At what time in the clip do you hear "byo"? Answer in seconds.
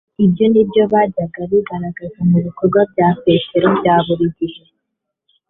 0.69-0.83